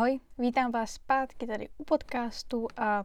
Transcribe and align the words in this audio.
Ahoj, 0.00 0.20
vítám 0.38 0.70
vás 0.70 0.90
zpátky 0.90 1.46
tady 1.46 1.68
u 1.78 1.84
podcastu 1.84 2.68
a 2.76 3.04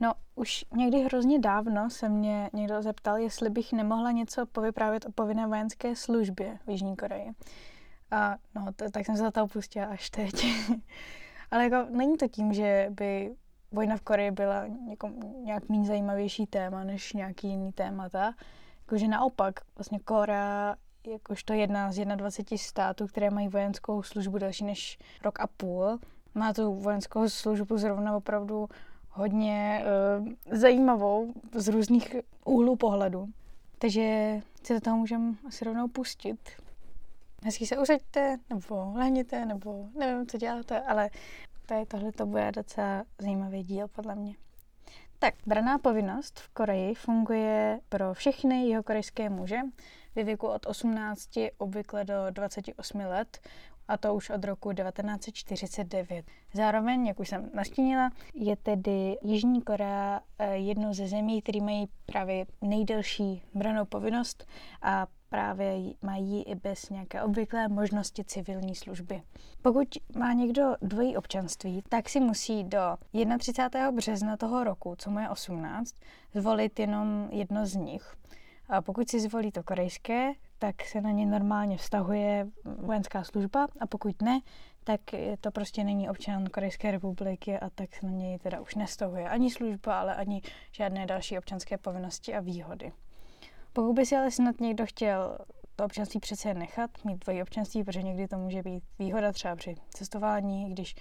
no 0.00 0.12
už 0.34 0.64
někdy 0.76 1.00
hrozně 1.00 1.38
dávno 1.38 1.90
se 1.90 2.08
mě 2.08 2.50
někdo 2.52 2.82
zeptal, 2.82 3.16
jestli 3.16 3.50
bych 3.50 3.72
nemohla 3.72 4.10
něco 4.10 4.46
povyprávět 4.46 5.06
o 5.06 5.12
povinné 5.12 5.46
vojenské 5.46 5.96
službě 5.96 6.58
v 6.66 6.70
Jižní 6.70 6.96
Koreji. 6.96 7.30
A 8.10 8.36
no, 8.54 8.66
to, 8.76 8.90
tak 8.90 9.06
jsem 9.06 9.16
se 9.16 9.22
za 9.22 9.30
to 9.30 9.44
opustila 9.44 9.86
až 9.86 10.10
teď. 10.10 10.46
Ale 11.50 11.64
jako 11.64 11.86
není 11.90 12.16
to 12.16 12.28
tím, 12.28 12.52
že 12.52 12.86
by 12.90 13.34
vojna 13.72 13.96
v 13.96 14.00
Koreji 14.00 14.30
byla 14.30 14.66
někom, 14.66 15.20
nějak 15.44 15.68
méně 15.68 15.86
zajímavější 15.86 16.46
téma 16.46 16.84
než 16.84 17.12
nějaký 17.12 17.48
jiný 17.48 17.72
témata. 17.72 18.34
Jakože 18.80 19.08
naopak, 19.08 19.60
vlastně 19.76 19.98
Korea 19.98 20.76
jakožto 21.06 21.52
jedna 21.52 21.92
z 21.92 22.04
21 22.04 22.58
států, 22.58 23.06
které 23.06 23.30
mají 23.30 23.48
vojenskou 23.48 24.02
službu 24.02 24.38
delší 24.38 24.64
než 24.64 24.98
rok 25.24 25.40
a 25.40 25.46
půl, 25.46 25.98
má 26.34 26.52
tu 26.52 26.74
vojenskou 26.74 27.28
službu 27.28 27.78
zrovna 27.78 28.16
opravdu 28.16 28.68
hodně 29.10 29.84
uh, 30.20 30.58
zajímavou 30.58 31.34
z 31.54 31.68
různých 31.68 32.16
úhlů 32.44 32.76
pohledu. 32.76 33.28
Takže 33.78 34.40
si 34.62 34.74
do 34.74 34.80
toho 34.80 34.96
můžeme 34.96 35.34
asi 35.46 35.64
rovnou 35.64 35.88
pustit. 35.88 36.50
Hezky 37.44 37.66
se 37.66 37.78
usaďte, 37.78 38.36
nebo 38.50 38.92
lehněte, 38.94 39.46
nebo 39.46 39.88
nevím, 39.98 40.26
co 40.26 40.38
děláte, 40.38 40.80
ale 40.80 41.10
tady 41.66 41.86
tohle 41.86 42.12
to 42.12 42.26
bude 42.26 42.52
docela 42.52 43.04
zajímavý 43.18 43.62
díl 43.62 43.88
podle 43.88 44.14
mě. 44.14 44.34
Tak, 45.18 45.34
braná 45.46 45.78
povinnost 45.78 46.40
v 46.40 46.48
Koreji 46.48 46.94
funguje 46.94 47.80
pro 47.88 48.14
všechny 48.14 48.68
jeho 48.68 48.82
korejské 48.82 49.30
muže 49.30 49.58
ve 50.14 50.24
věku 50.24 50.46
od 50.46 50.66
18 50.66 51.30
obvykle 51.58 52.04
do 52.04 52.14
28 52.30 52.98
let 53.00 53.38
a 53.90 53.96
to 53.96 54.14
už 54.14 54.30
od 54.30 54.44
roku 54.44 54.72
1949. 54.72 56.26
Zároveň, 56.54 57.06
jak 57.06 57.20
už 57.20 57.28
jsem 57.28 57.50
nastínila, 57.54 58.10
je 58.34 58.56
tedy 58.56 59.16
Jižní 59.22 59.62
Korea 59.62 60.20
eh, 60.38 60.56
jednou 60.56 60.94
ze 60.94 61.08
zemí, 61.08 61.42
které 61.42 61.60
mají 61.60 61.88
právě 62.06 62.46
nejdelší 62.62 63.42
branou 63.54 63.84
povinnost 63.84 64.46
a 64.82 65.06
právě 65.28 65.74
mají 66.02 66.42
i 66.42 66.54
bez 66.54 66.90
nějaké 66.90 67.22
obvyklé 67.22 67.68
možnosti 67.68 68.24
civilní 68.24 68.74
služby. 68.74 69.22
Pokud 69.62 69.88
má 70.16 70.32
někdo 70.32 70.74
dvojí 70.82 71.16
občanství, 71.16 71.82
tak 71.88 72.08
si 72.08 72.20
musí 72.20 72.64
do 72.64 72.96
31. 73.38 73.92
března 73.92 74.36
toho 74.36 74.64
roku, 74.64 74.94
co 74.98 75.10
mu 75.10 75.18
je 75.18 75.28
18, 75.28 75.94
zvolit 76.34 76.78
jenom 76.78 77.28
jedno 77.30 77.66
z 77.66 77.74
nich. 77.74 78.16
A 78.70 78.82
pokud 78.82 79.08
si 79.08 79.20
zvolí 79.20 79.52
to 79.52 79.62
korejské, 79.62 80.32
tak 80.58 80.84
se 80.84 81.00
na 81.00 81.10
ně 81.10 81.26
normálně 81.26 81.76
vztahuje 81.76 82.46
vojenská 82.64 83.24
služba 83.24 83.66
a 83.80 83.86
pokud 83.86 84.22
ne, 84.22 84.40
tak 84.84 85.00
to 85.40 85.50
prostě 85.50 85.84
není 85.84 86.10
občan 86.10 86.46
Korejské 86.46 86.90
republiky 86.90 87.58
a 87.58 87.70
tak 87.70 87.94
se 87.94 88.06
na 88.06 88.12
něj 88.12 88.38
teda 88.38 88.60
už 88.60 88.74
nestahuje 88.74 89.28
ani 89.28 89.50
služba, 89.50 90.00
ale 90.00 90.14
ani 90.14 90.42
žádné 90.72 91.06
další 91.06 91.38
občanské 91.38 91.78
povinnosti 91.78 92.34
a 92.34 92.40
výhody. 92.40 92.92
Pokud 93.72 93.92
by 93.92 94.06
si 94.06 94.16
ale 94.16 94.30
snad 94.30 94.60
někdo 94.60 94.86
chtěl 94.86 95.38
to 95.76 95.84
občanství 95.84 96.20
přece 96.20 96.54
nechat, 96.54 96.90
mít 97.04 97.24
dvojí 97.24 97.42
občanství, 97.42 97.84
protože 97.84 98.02
někdy 98.02 98.28
to 98.28 98.38
může 98.38 98.62
být 98.62 98.84
výhoda 98.98 99.32
třeba 99.32 99.56
při 99.56 99.74
cestování, 99.88 100.70
když 100.70 100.94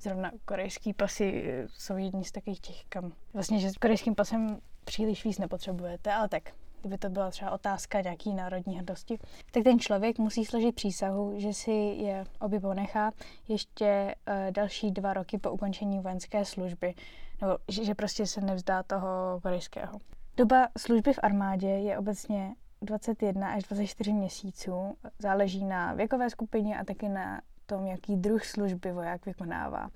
zrovna 0.00 0.30
korejský 0.44 0.92
pasy 0.92 1.54
jsou 1.68 1.96
jedni 1.96 2.24
z 2.24 2.32
takových 2.32 2.60
těch, 2.60 2.84
kam 2.88 3.12
vlastně, 3.32 3.58
že 3.58 3.70
s 3.70 3.76
korejským 3.76 4.14
pasem 4.14 4.60
příliš 4.84 5.24
víc 5.24 5.38
nepotřebujete, 5.38 6.12
ale 6.12 6.28
tak 6.28 6.50
kdyby 6.86 6.98
to 6.98 7.08
byla 7.08 7.30
třeba 7.30 7.50
otázka 7.50 8.00
nějaký 8.00 8.34
národní 8.34 8.78
hrdosti, 8.78 9.18
tak 9.50 9.64
ten 9.64 9.78
člověk 9.78 10.18
musí 10.18 10.44
složit 10.44 10.74
přísahu, 10.74 11.34
že 11.36 11.52
si 11.52 11.72
je 11.72 12.24
obě 12.40 12.60
ponechá 12.60 13.12
ještě 13.48 14.14
uh, 14.28 14.52
další 14.52 14.90
dva 14.90 15.12
roky 15.12 15.38
po 15.38 15.50
ukončení 15.50 16.00
vojenské 16.00 16.44
služby, 16.44 16.94
nebo 17.40 17.58
že, 17.68 17.84
že 17.84 17.94
prostě 17.94 18.26
se 18.26 18.40
nevzdá 18.40 18.82
toho 18.82 19.40
korejského. 19.42 19.92
Doba 20.36 20.68
služby 20.78 21.12
v 21.12 21.18
armádě 21.22 21.68
je 21.68 21.98
obecně 21.98 22.54
21 22.82 23.48
až 23.48 23.62
24 23.62 24.12
měsíců, 24.12 24.96
záleží 25.18 25.64
na 25.64 25.94
věkové 25.94 26.30
skupině 26.30 26.78
a 26.78 26.84
taky 26.84 27.08
na 27.08 27.40
tom, 27.66 27.86
jaký 27.86 28.16
druh 28.16 28.44
služby 28.44 28.92
voják 28.92 29.26
vykonává. 29.26 29.88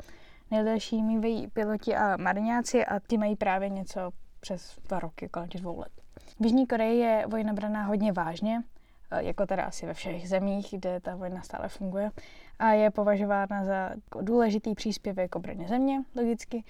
Nejdelší 0.51 1.03
mývají 1.03 1.49
piloti 1.49 1.97
a 1.97 2.17
marňáci 2.17 2.85
a 2.87 3.01
ty 3.01 3.19
mají 3.19 3.37
právě 3.37 3.69
něco 3.69 4.11
přes 4.41 4.79
dva 4.89 4.99
roky, 4.99 5.29
kolem 5.29 5.49
dvou 5.49 5.79
let. 5.79 6.00
V 6.41 6.45
Jižní 6.45 6.67
Koreji 6.67 6.99
je 6.99 7.25
vojna 7.27 7.53
braná 7.53 7.85
hodně 7.85 8.13
vážně, 8.13 8.63
eh, 9.11 9.23
jako 9.23 9.47
teda 9.47 9.65
asi 9.65 9.87
ve 9.87 9.95
všech 9.95 10.29
zemích, 10.29 10.67
kde 10.71 11.01
ta 11.01 11.17
vojna 11.17 11.43
stále 11.43 11.69
funguje 11.69 12.11
a 12.59 12.73
je 12.73 12.91
považována 12.91 13.65
za 13.65 13.91
důležitý 14.21 14.75
příspěvek 14.75 15.37
obraně 15.37 15.69
země, 15.69 16.03
logicky, 16.17 16.65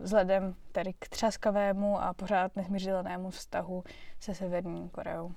vzhledem 0.00 0.54
tedy 0.72 0.92
k 0.98 1.08
třaskavému 1.08 2.02
a 2.02 2.14
pořád 2.14 2.56
nesmířitelnému 2.56 3.30
vztahu 3.30 3.84
se 4.20 4.34
Severní 4.34 4.88
Koreou. 4.88 5.32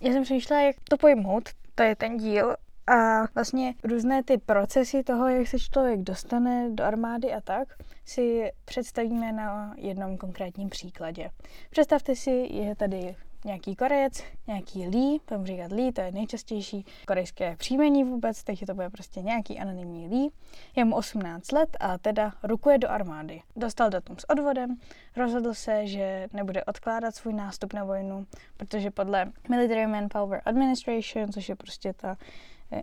Já 0.00 0.12
jsem 0.12 0.22
přemýšlela, 0.22 0.62
jak 0.62 0.76
to 0.88 0.96
pojmout, 0.96 1.48
to 1.74 1.82
je 1.82 1.96
ten 1.96 2.16
díl, 2.16 2.56
a 2.90 3.26
vlastně 3.34 3.74
různé 3.84 4.22
ty 4.22 4.38
procesy 4.38 5.02
toho, 5.02 5.28
jak 5.28 5.48
se 5.48 5.58
člověk 5.58 6.00
dostane 6.00 6.70
do 6.70 6.84
armády 6.84 7.32
a 7.32 7.40
tak, 7.40 7.68
si 8.04 8.50
představíme 8.64 9.32
na 9.32 9.74
jednom 9.76 10.16
konkrétním 10.16 10.68
příkladě. 10.68 11.30
Představte 11.70 12.16
si, 12.16 12.30
je 12.30 12.76
tady 12.76 13.16
nějaký 13.44 13.76
Korejec, 13.76 14.22
nějaký 14.46 14.88
Lee, 14.88 15.18
budeme 15.28 15.46
říkat 15.46 15.72
Lee, 15.72 15.92
to 15.92 16.00
je 16.00 16.12
nejčastější 16.12 16.84
korejské 17.06 17.56
příjmení 17.56 18.04
vůbec, 18.04 18.44
takže 18.44 18.66
to 18.66 18.74
bude 18.74 18.90
prostě 18.90 19.20
nějaký 19.20 19.58
anonymní 19.58 20.08
Lee. 20.08 20.28
Je 20.76 20.84
mu 20.84 20.96
18 20.96 21.52
let 21.52 21.76
a 21.80 21.98
teda 21.98 22.32
rukuje 22.42 22.78
do 22.78 22.90
armády. 22.90 23.42
Dostal 23.56 23.90
datum 23.90 24.18
s 24.18 24.30
odvodem, 24.30 24.76
rozhodl 25.16 25.54
se, 25.54 25.86
že 25.86 26.28
nebude 26.32 26.64
odkládat 26.64 27.14
svůj 27.14 27.34
nástup 27.34 27.72
na 27.72 27.84
vojnu, 27.84 28.26
protože 28.56 28.90
podle 28.90 29.32
Military 29.48 29.86
Manpower 29.86 30.42
Administration, 30.44 31.32
což 31.32 31.48
je 31.48 31.56
prostě 31.56 31.92
ta 31.92 32.16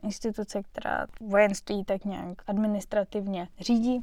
instituce, 0.04 0.64
která 0.64 1.08
vojenství 1.22 1.86
tak 1.86 2.06
nějak 2.06 2.38
administrativně 2.48 3.48
řídí, 3.60 4.02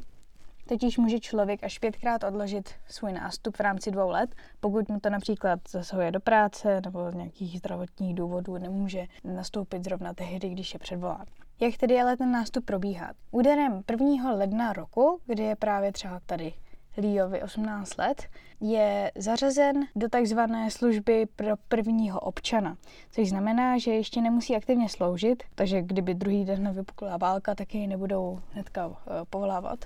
Totiž 0.68 0.98
může 0.98 1.20
člověk 1.20 1.64
až 1.64 1.78
pětkrát 1.78 2.24
odložit 2.24 2.70
svůj 2.88 3.12
nástup 3.12 3.56
v 3.56 3.60
rámci 3.60 3.90
dvou 3.90 4.08
let, 4.08 4.34
pokud 4.60 4.88
mu 4.88 5.00
to 5.00 5.10
například 5.10 5.60
zasahuje 5.68 6.10
do 6.10 6.20
práce 6.20 6.80
nebo 6.84 7.10
z 7.10 7.14
nějakých 7.14 7.58
zdravotních 7.58 8.14
důvodů 8.14 8.58
nemůže 8.58 9.06
nastoupit 9.24 9.84
zrovna 9.84 10.14
tehdy, 10.14 10.48
když 10.48 10.74
je 10.74 10.78
předvolán. 10.78 11.26
Jak 11.60 11.76
tedy 11.76 12.00
ale 12.00 12.16
ten 12.16 12.32
nástup 12.32 12.64
probíhá? 12.64 13.12
Úderem 13.30 13.82
1. 13.90 14.32
ledna 14.32 14.72
roku, 14.72 15.20
kdy 15.26 15.42
je 15.42 15.56
právě 15.56 15.92
třeba 15.92 16.20
tady 16.26 16.52
Líovi 16.96 17.42
18 17.42 17.98
let, 17.98 18.22
je 18.60 19.12
zařazen 19.16 19.86
do 19.96 20.08
takzvané 20.08 20.70
služby 20.70 21.26
pro 21.36 21.56
prvního 21.68 22.20
občana, 22.20 22.76
což 23.10 23.28
znamená, 23.28 23.78
že 23.78 23.90
ještě 23.90 24.20
nemusí 24.20 24.56
aktivně 24.56 24.88
sloužit, 24.88 25.42
takže 25.54 25.82
kdyby 25.82 26.14
druhý 26.14 26.44
den 26.44 26.72
vypukla 26.72 27.16
válka, 27.16 27.54
tak 27.54 27.74
jej 27.74 27.86
nebudou 27.86 28.40
hnedka 28.52 28.90
eh, 28.90 29.10
povolávat 29.30 29.84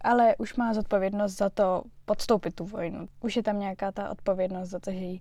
ale 0.00 0.36
už 0.36 0.54
má 0.54 0.74
zodpovědnost 0.74 1.36
za 1.36 1.50
to 1.50 1.82
podstoupit 2.04 2.54
tu 2.54 2.64
vojnu. 2.64 3.08
Už 3.20 3.36
je 3.36 3.42
tam 3.42 3.58
nějaká 3.58 3.92
ta 3.92 4.10
odpovědnost 4.10 4.68
za 4.68 4.78
to, 4.78 4.92
že 4.92 4.98
ji 4.98 5.20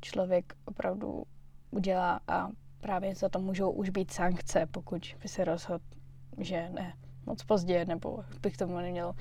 člověk 0.00 0.54
opravdu 0.64 1.22
udělá 1.70 2.20
a 2.28 2.48
právě 2.80 3.14
za 3.14 3.28
to 3.28 3.38
můžou 3.38 3.70
už 3.70 3.90
být 3.90 4.12
sankce, 4.12 4.66
pokud 4.70 5.16
by 5.22 5.28
se 5.28 5.44
rozhodl, 5.44 5.84
že 6.38 6.68
ne 6.70 6.94
moc 7.26 7.44
pozdě, 7.44 7.84
nebo 7.84 8.24
bych 8.42 8.56
tomu 8.56 8.76
neměl, 8.76 9.14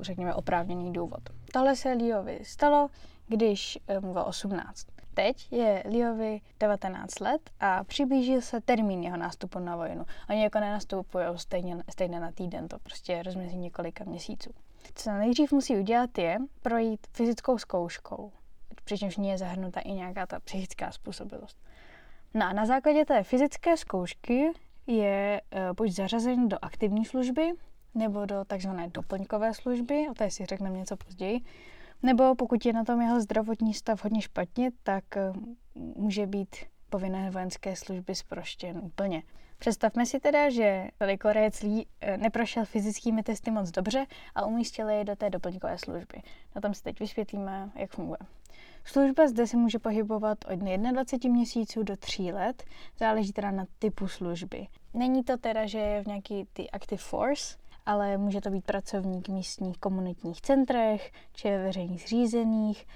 řekněme, 0.00 0.34
oprávněný 0.34 0.92
důvod. 0.92 1.20
Tohle 1.52 1.76
se 1.76 1.92
Liovi 1.92 2.40
stalo, 2.42 2.88
když 3.26 3.78
mu 4.00 4.12
bylo 4.12 4.24
18. 4.24 4.86
Teď 5.14 5.52
je 5.52 5.82
Liovi 5.86 6.40
19 6.60 7.20
let 7.20 7.50
a 7.60 7.84
přiblížil 7.84 8.40
se 8.40 8.60
termín 8.60 9.02
jeho 9.02 9.16
nástupu 9.16 9.58
na 9.58 9.76
vojnu. 9.76 10.04
Oni 10.30 10.42
jako 10.42 10.60
nenastupují 10.60 11.24
stejně, 11.36 11.76
stejně 11.90 12.20
na 12.20 12.32
týden, 12.32 12.68
to 12.68 12.78
prostě 12.78 13.12
je 13.12 13.22
rozmezí 13.22 13.56
několika 13.56 14.04
měsíců. 14.04 14.50
Co 14.94 15.10
nejdřív 15.10 15.52
musí 15.52 15.76
udělat 15.76 16.18
je 16.18 16.38
projít 16.62 17.06
fyzickou 17.12 17.58
zkouškou, 17.58 18.32
přičemž 18.84 19.16
ní 19.16 19.28
je 19.28 19.38
zahrnuta 19.38 19.80
i 19.80 19.92
nějaká 19.92 20.26
ta 20.26 20.40
psychická 20.40 20.92
způsobilost. 20.92 21.58
No 22.34 22.46
a 22.46 22.52
na 22.52 22.66
základě 22.66 23.04
té 23.04 23.22
fyzické 23.22 23.76
zkoušky 23.76 24.50
je 24.86 25.40
uh, 25.52 25.60
buď 25.76 25.90
zařazen 25.90 26.48
do 26.48 26.56
aktivní 26.62 27.04
služby, 27.04 27.52
nebo 27.96 28.26
do 28.26 28.44
takzvané 28.44 28.88
doplňkové 28.88 29.54
služby, 29.54 30.06
o 30.10 30.14
té 30.14 30.30
si 30.30 30.46
řekneme 30.46 30.78
něco 30.78 30.96
později, 30.96 31.40
nebo 32.02 32.34
pokud 32.34 32.66
je 32.66 32.72
na 32.72 32.84
tom 32.84 33.00
jeho 33.00 33.20
zdravotní 33.20 33.74
stav 33.74 34.04
hodně 34.04 34.22
špatně, 34.22 34.70
tak 34.82 35.16
eh, 35.16 35.32
může 35.74 36.26
být 36.26 36.56
povinné 36.90 37.30
vojenské 37.30 37.76
služby 37.76 38.14
zproštěn 38.14 38.78
úplně. 38.78 39.22
Představme 39.58 40.06
si 40.06 40.20
teda, 40.20 40.50
že 40.50 40.88
Korejec 41.20 41.62
Lee 41.62 41.84
eh, 42.00 42.16
neprošel 42.16 42.64
fyzickými 42.64 43.22
testy 43.22 43.50
moc 43.50 43.70
dobře 43.70 44.06
a 44.34 44.46
umístil 44.46 44.88
je 44.88 45.04
do 45.04 45.16
té 45.16 45.30
doplňkové 45.30 45.78
služby. 45.78 46.22
Na 46.54 46.60
tom 46.60 46.74
si 46.74 46.82
teď 46.82 47.00
vysvětlíme, 47.00 47.70
jak 47.74 47.90
funguje. 47.90 48.18
Služba 48.84 49.28
zde 49.28 49.46
se 49.46 49.56
může 49.56 49.78
pohybovat 49.78 50.38
od 50.52 50.58
21 50.58 51.36
měsíců 51.36 51.82
do 51.82 51.96
3 51.96 52.22
let, 52.22 52.62
záleží 52.98 53.32
teda 53.32 53.50
na 53.50 53.64
typu 53.78 54.08
služby. 54.08 54.66
Není 54.94 55.24
to 55.24 55.36
teda, 55.36 55.66
že 55.66 55.78
je 55.78 56.02
v 56.02 56.06
nějaký 56.06 56.46
ty 56.52 56.70
active 56.70 57.02
force, 57.02 57.56
ale 57.86 58.18
může 58.18 58.40
to 58.40 58.50
být 58.50 58.64
pracovník 58.64 59.28
v 59.28 59.32
místních 59.32 59.78
komunitních 59.78 60.40
centrech 60.40 61.12
či 61.32 61.50
veřejných 61.50 62.02
zřízených, 62.02 62.86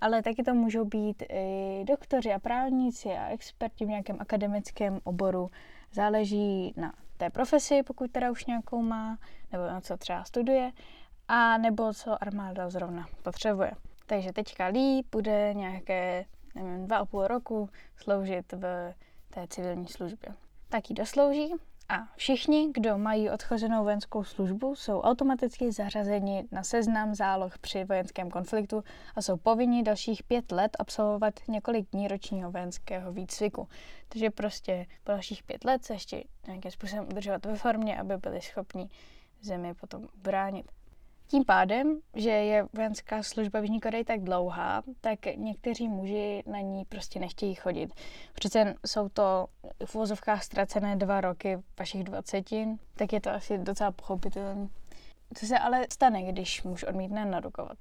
ale 0.00 0.22
taky 0.22 0.42
to 0.42 0.54
můžou 0.54 0.84
být 0.84 1.22
i 1.28 1.84
doktoři 1.84 2.32
a 2.32 2.38
právníci 2.38 3.08
a 3.08 3.28
experti 3.28 3.84
v 3.84 3.88
nějakém 3.88 4.16
akademickém 4.20 5.00
oboru. 5.04 5.50
Záleží 5.92 6.74
na 6.76 6.92
té 7.16 7.30
profesi, 7.30 7.82
pokud 7.82 8.10
teda 8.10 8.30
už 8.30 8.46
nějakou 8.46 8.82
má, 8.82 9.18
nebo 9.52 9.66
na 9.66 9.80
co 9.80 9.96
třeba 9.96 10.24
studuje, 10.24 10.72
a 11.28 11.58
nebo 11.58 11.94
co 11.94 12.22
armáda 12.22 12.70
zrovna 12.70 13.06
potřebuje. 13.22 13.70
Takže 14.06 14.32
teďka 14.32 14.66
Lee 14.66 15.02
bude 15.12 15.54
nějaké, 15.54 16.24
nevím, 16.54 16.86
dva 16.86 16.96
a 16.96 17.04
půl 17.04 17.26
roku 17.26 17.68
sloužit 17.96 18.52
v 18.52 18.94
té 19.30 19.46
civilní 19.48 19.86
službě. 19.86 20.34
Tak 20.68 20.90
ji 20.90 20.94
doslouží 20.94 21.54
a 21.90 22.08
všichni, 22.16 22.70
kdo 22.74 22.98
mají 22.98 23.30
odchozenou 23.30 23.84
vojenskou 23.84 24.24
službu, 24.24 24.76
jsou 24.76 25.00
automaticky 25.00 25.72
zařazeni 25.72 26.48
na 26.52 26.62
seznam 26.62 27.14
záloh 27.14 27.58
při 27.58 27.84
vojenském 27.84 28.30
konfliktu 28.30 28.84
a 29.14 29.22
jsou 29.22 29.36
povinni 29.36 29.82
dalších 29.82 30.22
pět 30.22 30.52
let 30.52 30.76
absolvovat 30.78 31.34
několik 31.48 31.90
dní 31.90 32.08
ročního 32.08 32.50
vojenského 32.50 33.12
výcviku. 33.12 33.68
Takže 34.08 34.30
prostě 34.30 34.86
po 35.04 35.12
dalších 35.12 35.42
pět 35.42 35.64
let 35.64 35.84
se 35.84 35.92
ještě 35.92 36.24
nějakým 36.46 36.70
způsobem 36.70 37.06
udržovat 37.10 37.46
ve 37.46 37.56
formě, 37.56 38.00
aby 38.00 38.16
byli 38.16 38.40
schopni 38.40 38.88
zemi 39.40 39.74
potom 39.74 40.08
bránit. 40.14 40.77
Tím 41.30 41.44
pádem, 41.44 42.00
že 42.14 42.30
je 42.30 42.66
vojenská 42.72 43.22
služba 43.22 43.60
v 43.60 43.62
Jižní 43.62 43.80
Koreji 43.80 44.04
tak 44.04 44.20
dlouhá, 44.20 44.82
tak 45.00 45.26
někteří 45.36 45.88
muži 45.88 46.42
na 46.46 46.60
ní 46.60 46.84
prostě 46.84 47.20
nechtějí 47.20 47.54
chodit. 47.54 47.94
Přece 48.34 48.74
jsou 48.86 49.08
to 49.08 49.46
v 49.84 49.94
uvozovkách 49.94 50.42
ztracené 50.42 50.96
dva 50.96 51.20
roky 51.20 51.58
vašich 51.78 52.04
dvacetin, 52.04 52.78
tak 52.94 53.12
je 53.12 53.20
to 53.20 53.30
asi 53.30 53.58
docela 53.58 53.92
pochopitelné. 53.92 54.68
Co 55.34 55.46
se 55.46 55.58
ale 55.58 55.86
stane, 55.92 56.22
když 56.22 56.62
muž 56.62 56.82
odmítne 56.84 57.24
narukovat? 57.24 57.78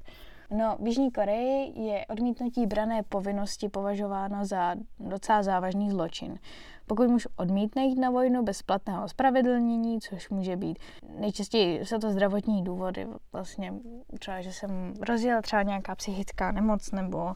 No, 0.49 0.77
v 0.79 0.87
Jižní 0.87 1.11
Koreji 1.11 1.81
je 1.81 2.05
odmítnutí 2.05 2.65
brané 2.65 3.03
povinnosti 3.03 3.69
považováno 3.69 4.45
za 4.45 4.75
docela 4.99 5.43
závažný 5.43 5.91
zločin. 5.91 6.39
Pokud 6.85 7.07
muž 7.07 7.27
odmítne 7.35 7.83
jít 7.85 7.99
na 7.99 8.09
vojnu 8.09 8.43
bez 8.43 8.61
platného 8.61 9.03
ospravedlnění, 9.03 10.01
což 10.01 10.29
může 10.29 10.55
být 10.55 10.79
nejčastěji 11.19 11.85
jsou 11.85 11.97
to 11.97 12.11
zdravotní 12.11 12.63
důvody, 12.63 13.07
vlastně 13.33 13.73
třeba, 14.19 14.41
že 14.41 14.53
jsem 14.53 14.93
rozjel 15.07 15.41
třeba 15.41 15.63
nějaká 15.63 15.95
psychická 15.95 16.51
nemoc 16.51 16.91
nebo 16.91 17.35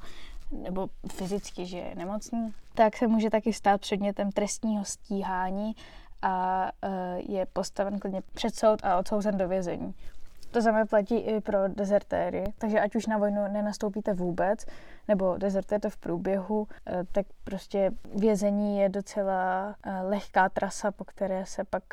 nebo 0.51 0.87
fyzicky, 1.11 1.65
že 1.65 1.77
je 1.77 1.95
nemocný, 1.95 2.53
tak 2.73 2.97
se 2.97 3.07
může 3.07 3.29
taky 3.29 3.53
stát 3.53 3.81
předmětem 3.81 4.31
trestního 4.31 4.85
stíhání 4.85 5.75
a 6.21 6.67
e, 6.81 7.21
je 7.31 7.45
postaven 7.45 7.99
klidně 7.99 8.21
před 8.33 8.55
soud 8.55 8.79
a 8.83 8.97
odsouzen 8.97 9.37
do 9.37 9.47
vězení. 9.47 9.93
To 10.51 10.61
samé 10.61 10.85
platí 10.85 11.17
i 11.17 11.41
pro 11.41 11.67
dezertéry, 11.67 12.43
takže 12.57 12.79
ať 12.79 12.95
už 12.95 13.05
na 13.05 13.17
vojnu 13.17 13.41
nenastoupíte 13.51 14.13
vůbec, 14.13 14.65
nebo 15.07 15.37
dezertujete 15.37 15.89
v 15.89 15.97
průběhu, 15.97 16.67
eh, 16.87 17.03
tak 17.11 17.25
prostě 17.43 17.91
vězení 18.15 18.79
je 18.79 18.89
docela 18.89 19.75
eh, 19.85 20.01
lehká 20.01 20.49
trasa, 20.49 20.91
po 20.91 21.03
které 21.05 21.45
se 21.45 21.63
pak 21.63 21.83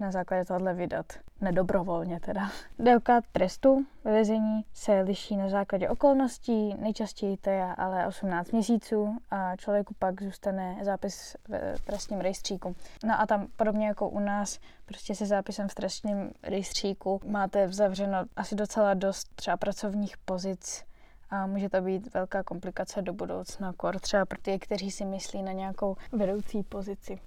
na 0.00 0.10
základě 0.10 0.44
tohle 0.44 0.74
vydat. 0.74 1.06
Nedobrovolně 1.40 2.20
teda. 2.20 2.50
Délka 2.78 3.20
trestu 3.32 3.86
ve 4.04 4.12
vězení 4.12 4.64
se 4.72 5.00
liší 5.00 5.36
na 5.36 5.48
základě 5.48 5.88
okolností, 5.88 6.74
nejčastěji 6.78 7.36
to 7.36 7.50
je 7.50 7.74
ale 7.78 8.06
18 8.06 8.52
měsíců 8.52 9.18
a 9.30 9.56
člověku 9.56 9.94
pak 9.98 10.22
zůstane 10.22 10.76
zápis 10.82 11.36
v 11.48 11.80
trestním 11.84 12.20
rejstříku. 12.20 12.76
No 13.04 13.20
a 13.20 13.26
tam 13.26 13.46
podobně 13.56 13.86
jako 13.86 14.08
u 14.08 14.18
nás, 14.18 14.58
prostě 14.86 15.14
se 15.14 15.26
zápisem 15.26 15.68
v 15.68 15.74
trestním 15.74 16.30
rejstříku 16.42 17.20
máte 17.26 17.68
zavřeno 17.68 18.18
asi 18.36 18.54
docela 18.54 18.94
dost 18.94 19.34
třeba 19.34 19.56
pracovních 19.56 20.18
pozic 20.18 20.84
a 21.30 21.46
může 21.46 21.68
to 21.68 21.80
být 21.80 22.14
velká 22.14 22.42
komplikace 22.42 23.02
do 23.02 23.12
budoucna, 23.12 23.72
kor 23.72 23.98
třeba 23.98 24.26
pro 24.26 24.38
ty, 24.42 24.58
kteří 24.58 24.90
si 24.90 25.04
myslí 25.04 25.42
na 25.42 25.52
nějakou 25.52 25.96
vedoucí 26.12 26.62
pozici. 26.62 27.18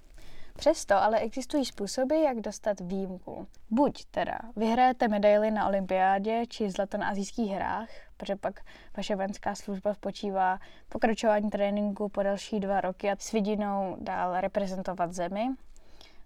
Přesto 0.59 0.95
ale 0.95 1.19
existují 1.19 1.65
způsoby, 1.65 2.23
jak 2.23 2.39
dostat 2.39 2.79
výjimku. 2.79 3.47
Buď 3.69 4.05
teda 4.11 4.39
vyhrajete 4.55 5.07
medaily 5.07 5.51
na 5.51 5.67
olympiádě 5.67 6.43
či 6.49 6.69
zlato 6.69 6.97
na 6.97 7.09
azijských 7.09 7.51
hrách, 7.51 7.89
protože 8.17 8.35
pak 8.35 8.59
vaše 8.97 9.15
vojenská 9.15 9.55
služba 9.55 9.93
spočívá 9.93 10.59
pokračování 10.89 11.49
tréninku 11.49 12.09
po 12.09 12.23
další 12.23 12.59
dva 12.59 12.81
roky 12.81 13.11
a 13.11 13.15
s 13.19 13.31
vidinou 13.31 13.97
dál 13.99 14.41
reprezentovat 14.41 15.13
zemi, 15.13 15.47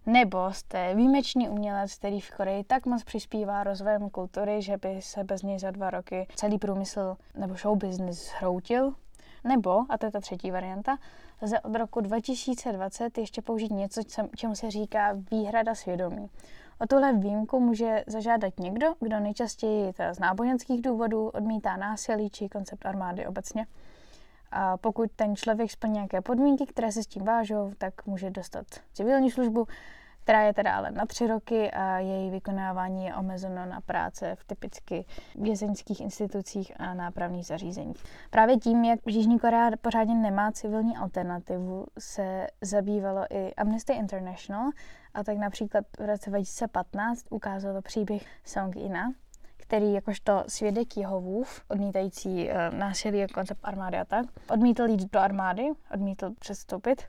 nebo 0.05 0.53
jste 0.53 0.95
výjimečný 0.95 1.49
umělec, 1.49 1.95
který 1.95 2.19
v 2.19 2.31
Koreji 2.31 2.63
tak 2.63 2.85
moc 2.85 3.03
přispívá 3.03 3.63
rozvojem 3.63 4.09
kultury, 4.09 4.61
že 4.61 4.77
by 4.77 5.01
se 5.01 5.23
bez 5.23 5.41
něj 5.41 5.59
za 5.59 5.71
dva 5.71 5.89
roky 5.89 6.27
celý 6.35 6.59
průmysl 6.59 7.17
nebo 7.35 7.55
show 7.55 7.77
business 7.77 8.29
zhroutil. 8.29 8.93
Nebo, 9.43 9.79
a 9.89 9.97
to 9.97 10.05
je 10.05 10.11
ta 10.11 10.19
třetí 10.19 10.51
varianta, 10.51 10.97
lze 11.43 11.59
od 11.59 11.75
roku 11.75 12.01
2020 12.01 13.17
ještě 13.17 13.41
použít 13.41 13.71
něco, 13.71 14.01
čemu 14.35 14.55
se 14.55 14.71
říká 14.71 15.17
výhrada 15.31 15.75
svědomí. 15.75 16.29
O 16.79 16.87
tuhle 16.87 17.13
výjimku 17.13 17.59
může 17.59 18.03
zažádat 18.07 18.59
někdo, 18.59 18.87
kdo 18.99 19.19
nejčastěji 19.19 19.93
z 20.11 20.19
náboženských 20.19 20.81
důvodů 20.81 21.29
odmítá 21.29 21.77
násilí 21.77 22.29
či 22.29 22.49
koncept 22.49 22.85
armády 22.85 23.27
obecně. 23.27 23.65
A 24.51 24.77
pokud 24.77 25.11
ten 25.15 25.35
člověk 25.35 25.71
splní 25.71 25.93
nějaké 25.93 26.21
podmínky, 26.21 26.65
které 26.65 26.91
se 26.91 27.03
s 27.03 27.07
tím 27.07 27.25
vážou, 27.25 27.71
tak 27.77 28.05
může 28.05 28.29
dostat 28.29 28.65
civilní 28.93 29.31
službu, 29.31 29.67
která 30.23 30.41
je 30.41 30.53
teda 30.53 30.75
ale 30.75 30.91
na 30.91 31.05
tři 31.05 31.27
roky 31.27 31.71
a 31.71 31.99
její 31.99 32.29
vykonávání 32.29 33.05
je 33.05 33.15
omezeno 33.15 33.65
na 33.65 33.81
práce 33.81 34.35
v 34.35 34.43
typicky 34.43 35.05
vězeňských 35.35 36.01
institucích 36.01 36.71
a 36.79 36.93
nápravných 36.93 37.45
zařízeních. 37.45 38.03
Právě 38.29 38.57
tím, 38.57 38.83
jak 38.83 38.99
Jižní 39.05 39.39
Korea 39.39 39.69
pořádně 39.81 40.15
nemá 40.15 40.51
civilní 40.51 40.97
alternativu, 40.97 41.85
se 41.99 42.47
zabývalo 42.61 43.25
i 43.29 43.53
Amnesty 43.53 43.93
International 43.93 44.69
a 45.13 45.23
tak 45.23 45.37
například 45.37 45.85
v 45.99 46.05
roce 46.05 46.29
2015 46.29 47.25
ukázalo 47.29 47.81
příběh 47.81 48.25
Song 48.45 48.75
Ina, 48.75 49.13
který 49.57 49.93
jakožto 49.93 50.43
svědek 50.47 50.97
Jehovův, 50.97 51.61
odmítající 51.67 52.49
uh, 52.49 52.77
násilí 52.79 53.23
a 53.23 53.27
koncept 53.27 53.59
armády 53.63 53.97
a 53.97 54.05
tak, 54.05 54.25
odmítl 54.49 54.83
jít 54.83 55.11
do 55.11 55.19
armády, 55.19 55.69
odmítl 55.93 56.33
přestoupit 56.39 57.01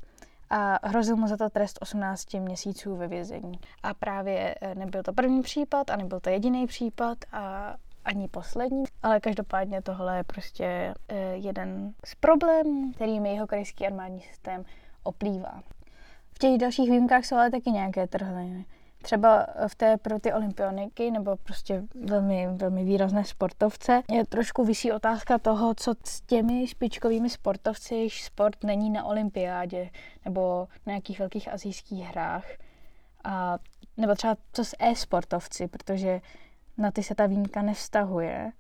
a 0.51 0.89
hrozil 0.89 1.17
mu 1.17 1.27
za 1.27 1.37
to 1.37 1.51
trest 1.51 1.79
18 1.83 2.35
měsíců 2.35 2.97
ve 2.97 3.09
vězení. 3.09 3.59
A 3.83 3.95
právě 3.95 4.55
eh, 4.61 4.75
nebyl 4.75 5.03
to 5.03 5.13
první 5.13 5.43
případ 5.43 5.91
a 5.91 5.97
nebyl 5.97 6.21
to 6.21 6.31
jediný 6.31 6.67
případ 6.67 7.19
a 7.33 7.75
ani 8.05 8.29
poslední, 8.29 8.85
ale 9.03 9.21
každopádně 9.21 9.83
tohle 9.83 10.17
je 10.17 10.25
prostě 10.25 10.95
eh, 11.09 11.17
jeden 11.35 11.95
z 12.05 12.15
problémů, 12.15 12.93
kterými 12.93 13.35
jeho 13.35 13.47
korejský 13.47 13.87
armádní 13.87 14.21
systém 14.21 14.65
oplývá. 15.03 15.63
V 16.35 16.39
těch 16.39 16.59
dalších 16.59 16.91
výjimkách 16.91 17.25
jsou 17.25 17.37
ale 17.37 17.51
taky 17.51 17.71
nějaké 17.71 18.07
trhliny 18.07 18.67
třeba 19.05 19.47
v 19.69 19.75
té 19.75 19.97
pro 19.97 20.19
ty 20.19 20.33
olympioniky 20.33 21.11
nebo 21.11 21.37
prostě 21.37 21.83
velmi, 21.95 22.49
velmi 22.53 22.85
výrazné 22.85 23.25
sportovce 23.25 24.03
je 24.11 24.27
trošku 24.27 24.65
vysí 24.65 24.93
otázka 24.93 25.39
toho, 25.39 25.75
co 25.75 25.95
s 26.05 26.21
těmi 26.21 26.67
špičkovými 26.67 27.31
sportovci, 27.31 27.95
jejichž 27.95 28.25
sport 28.25 28.65
není 28.65 28.91
na 28.91 29.05
olympiádě 29.05 29.91
nebo 30.25 30.69
na 30.87 30.91
nějakých 30.91 31.19
velkých 31.19 31.53
azijských 31.53 32.07
hrách. 32.07 32.45
A, 33.25 33.59
nebo 33.97 34.15
třeba 34.15 34.37
co 34.53 34.65
s 34.65 34.77
e-sportovci, 34.79 35.69
protože 35.69 36.21
na 36.79 36.91
ty 36.91 37.03
se 37.03 37.15
ta 37.15 37.27
výjimka 37.27 37.63
nevztahuje. 37.63 38.53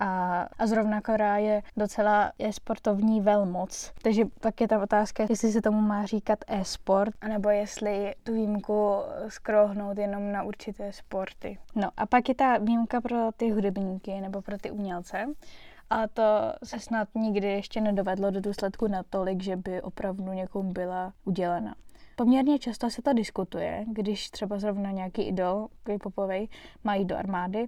A, 0.00 0.42
a 0.58 0.66
zrovna 0.66 1.00
Korea 1.00 1.36
je 1.36 1.62
docela 1.76 2.32
je 2.38 2.52
sportovní 2.52 3.20
velmoc. 3.20 3.92
Takže 4.02 4.24
pak 4.40 4.60
je 4.60 4.68
ta 4.68 4.82
otázka, 4.82 5.26
jestli 5.30 5.52
se 5.52 5.62
tomu 5.62 5.80
má 5.80 6.06
říkat 6.06 6.38
e-sport, 6.48 7.14
anebo 7.20 7.48
jestli 7.48 8.14
tu 8.22 8.34
výjimku 8.34 8.96
skrohnout 9.28 9.98
jenom 9.98 10.32
na 10.32 10.42
určité 10.42 10.92
sporty. 10.92 11.58
No 11.74 11.90
a 11.96 12.06
pak 12.06 12.28
je 12.28 12.34
ta 12.34 12.58
výjimka 12.58 13.00
pro 13.00 13.32
ty 13.36 13.50
hudebníky 13.50 14.20
nebo 14.20 14.42
pro 14.42 14.58
ty 14.58 14.70
umělce. 14.70 15.26
A 15.90 16.08
to 16.08 16.22
se 16.64 16.80
snad 16.80 17.08
nikdy 17.14 17.46
ještě 17.46 17.80
nedovedlo 17.80 18.30
do 18.30 18.40
důsledku 18.40 18.86
natolik, 18.86 19.42
že 19.42 19.56
by 19.56 19.82
opravdu 19.82 20.32
někomu 20.32 20.72
byla 20.72 21.12
udělena. 21.24 21.74
Poměrně 22.16 22.58
často 22.58 22.90
se 22.90 23.02
to 23.02 23.12
diskutuje, 23.12 23.84
když 23.88 24.30
třeba 24.30 24.58
zrovna 24.58 24.90
nějaký 24.90 25.22
idol 25.22 25.68
k-popovej 25.82 26.48
má 26.84 26.94
jít 26.94 27.04
do 27.04 27.16
armády, 27.16 27.66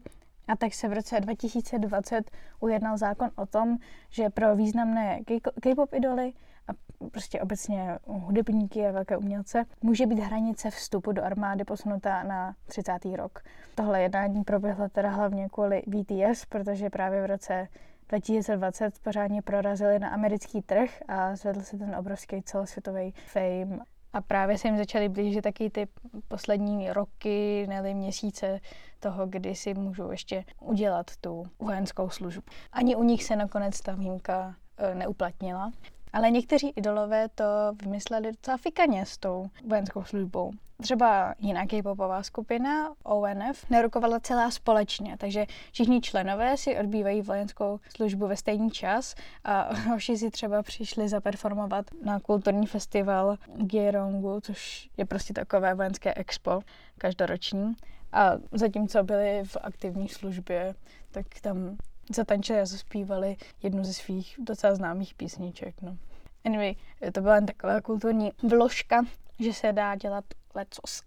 a 0.48 0.56
tak 0.56 0.74
se 0.74 0.88
v 0.88 0.92
roce 0.92 1.20
2020 1.20 2.30
ujednal 2.60 2.98
zákon 2.98 3.30
o 3.36 3.46
tom, 3.46 3.78
že 4.10 4.30
pro 4.30 4.56
významné 4.56 5.20
K-pop 5.60 5.94
idoly 5.94 6.32
a 6.68 6.72
prostě 7.10 7.40
obecně 7.40 7.98
hudebníky 8.06 8.86
a 8.86 8.92
velké 8.92 9.16
umělce 9.16 9.64
může 9.82 10.06
být 10.06 10.18
hranice 10.18 10.70
vstupu 10.70 11.12
do 11.12 11.24
armády 11.24 11.64
posunutá 11.64 12.22
na 12.22 12.54
30. 12.66 12.92
rok. 13.16 13.42
Tohle 13.74 14.02
jednání 14.02 14.44
proběhlo 14.44 14.88
teda 14.88 15.10
hlavně 15.10 15.48
kvůli 15.48 15.82
BTS, 15.86 16.44
protože 16.48 16.90
právě 16.90 17.22
v 17.22 17.26
roce 17.26 17.68
2020 18.08 18.98
pořádně 18.98 19.42
prorazili 19.42 19.98
na 19.98 20.08
americký 20.08 20.62
trh 20.62 21.02
a 21.08 21.36
zvedl 21.36 21.60
se 21.60 21.78
ten 21.78 21.96
obrovský 21.96 22.42
celosvětový 22.42 23.14
fame 23.26 23.78
A 24.12 24.20
právě 24.20 24.58
se 24.58 24.68
jim 24.68 24.76
začaly 24.76 25.08
blížit 25.08 25.42
taky 25.42 25.70
ty 25.70 25.88
poslední 26.28 26.92
roky, 26.92 27.66
nebo 27.68 27.94
měsíce 27.94 28.60
toho, 29.00 29.26
kdy 29.26 29.54
si 29.54 29.74
můžou 29.74 30.10
ještě 30.10 30.44
udělat 30.60 31.16
tu 31.20 31.44
vojenskou 31.58 32.10
službu. 32.10 32.42
Ani 32.72 32.96
u 32.96 33.02
nich 33.02 33.24
se 33.24 33.36
nakonec 33.36 33.80
ta 33.80 33.92
výjimka 33.92 34.54
e, 34.76 34.94
neuplatnila. 34.94 35.72
Ale 36.12 36.30
někteří 36.30 36.72
idolové 36.76 37.28
to 37.28 37.44
vymysleli 37.82 38.32
docela 38.32 38.56
fikaně 38.56 39.06
s 39.06 39.18
tou 39.18 39.46
vojenskou 39.66 40.04
službou. 40.04 40.52
Třeba 40.82 41.34
jiná 41.38 41.62
popová 41.82 42.22
skupina, 42.22 42.94
ONF, 43.02 43.70
nerukovala 43.70 44.20
celá 44.20 44.50
společně, 44.50 45.16
takže 45.18 45.46
všichni 45.72 46.00
členové 46.00 46.56
si 46.56 46.78
odbývají 46.78 47.22
vojenskou 47.22 47.80
službu 47.96 48.26
ve 48.26 48.36
stejný 48.36 48.70
čas 48.70 49.14
a 49.44 49.74
hoši 49.90 50.16
si 50.16 50.30
třeba 50.30 50.62
přišli 50.62 51.08
zaperformovat 51.08 51.86
na 52.04 52.20
kulturní 52.20 52.66
festival 52.66 53.36
Gyerongu, 53.56 54.40
což 54.40 54.90
je 54.96 55.04
prostě 55.04 55.32
takové 55.34 55.74
vojenské 55.74 56.14
expo 56.14 56.60
každoroční. 56.98 57.72
A 58.12 58.32
zatímco 58.52 59.02
byli 59.02 59.42
v 59.44 59.56
aktivní 59.60 60.08
službě, 60.08 60.74
tak 61.10 61.26
tam 61.40 61.76
zatančili 62.14 62.60
a 62.60 62.66
zaspívali 62.66 63.36
jednu 63.62 63.84
ze 63.84 63.92
svých 63.92 64.36
docela 64.38 64.74
známých 64.74 65.14
písniček. 65.14 65.82
No. 65.82 65.96
Anyway, 66.44 66.74
to 67.12 67.20
byla 67.20 67.34
jen 67.34 67.46
taková 67.46 67.80
kulturní 67.80 68.32
vložka, 68.42 69.02
že 69.38 69.52
se 69.52 69.72
dá 69.72 69.94
dělat 69.94 70.24
lecos. 70.54 71.02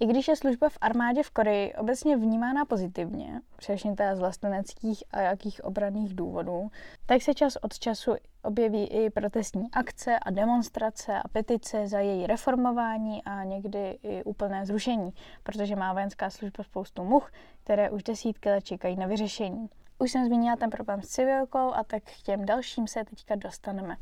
I 0.00 0.06
když 0.06 0.28
je 0.28 0.36
služba 0.36 0.68
v 0.68 0.78
armádě 0.80 1.22
v 1.22 1.30
Koreji 1.30 1.74
obecně 1.74 2.16
vnímána 2.16 2.64
pozitivně, 2.64 3.40
především 3.56 3.96
teda 3.96 4.16
z 4.16 4.18
vlasteneckých 4.18 5.04
a 5.10 5.20
jakých 5.20 5.64
obranných 5.64 6.14
důvodů, 6.14 6.70
tak 7.06 7.22
se 7.22 7.34
čas 7.34 7.56
od 7.56 7.78
času 7.78 8.14
objeví 8.42 8.86
i 8.86 9.10
protestní 9.10 9.68
akce 9.72 10.18
a 10.18 10.30
demonstrace 10.30 11.14
a 11.14 11.28
petice 11.28 11.88
za 11.88 11.98
její 12.00 12.26
reformování 12.26 13.24
a 13.24 13.44
někdy 13.44 13.98
i 14.02 14.24
úplné 14.24 14.66
zrušení, 14.66 15.12
protože 15.42 15.76
má 15.76 15.92
vojenská 15.92 16.30
služba 16.30 16.64
spoustu 16.64 17.04
much, 17.04 17.32
které 17.64 17.90
už 17.90 18.02
desítky 18.02 18.50
let 18.50 18.64
čekají 18.64 18.96
na 18.96 19.06
vyřešení. 19.06 19.68
Už 19.98 20.10
jsem 20.12 20.26
zmínila 20.26 20.56
ten 20.56 20.70
problém 20.70 21.02
s 21.02 21.08
civilkou 21.08 21.72
a 21.74 21.84
tak 21.84 22.02
k 22.02 22.22
těm 22.22 22.44
dalším 22.44 22.86
se 22.86 23.04
teďka 23.04 23.34
dostaneme. 23.34 23.96